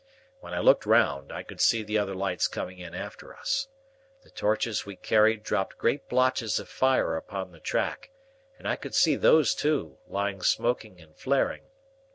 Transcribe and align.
When 0.39 0.51
I 0.55 0.57
looked 0.57 0.87
round, 0.87 1.31
I 1.31 1.43
could 1.43 1.61
see 1.61 1.83
the 1.83 1.99
other 1.99 2.15
lights 2.15 2.47
coming 2.47 2.79
in 2.79 2.95
after 2.95 3.35
us. 3.35 3.67
The 4.23 4.31
torches 4.31 4.83
we 4.83 4.95
carried 4.95 5.43
dropped 5.43 5.77
great 5.77 6.09
blotches 6.09 6.59
of 6.59 6.67
fire 6.69 7.15
upon 7.15 7.51
the 7.51 7.59
track, 7.59 8.09
and 8.57 8.67
I 8.67 8.77
could 8.77 8.95
see 8.95 9.15
those, 9.15 9.53
too, 9.53 9.99
lying 10.07 10.41
smoking 10.41 10.99
and 10.99 11.15
flaring. 11.15 11.65